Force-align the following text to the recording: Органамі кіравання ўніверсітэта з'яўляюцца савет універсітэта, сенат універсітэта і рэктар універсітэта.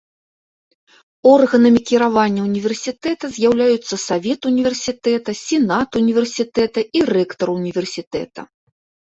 Органамі 1.33 1.81
кіравання 1.89 2.41
ўніверсітэта 2.47 3.25
з'яўляюцца 3.35 3.95
савет 4.07 4.41
універсітэта, 4.51 5.29
сенат 5.43 5.89
універсітэта 6.03 6.79
і 7.01 7.07
рэктар 7.13 7.47
універсітэта. 7.59 8.41